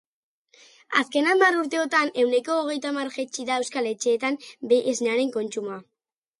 [1.01, 4.41] Azken hamar urteotan, ehuneko hogeitamar jaitsi da euskal etxeetan
[4.75, 5.81] behi esnearen kontsumoa.